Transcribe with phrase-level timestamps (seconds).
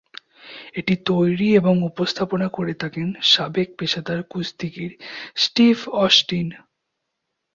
[0.73, 4.91] এটি তৈরি এবং উপস্থাপনা করে থাকেন সাবেক পেশাদার কুস্তিগির
[5.35, 6.47] স্টিভ অস্টিন।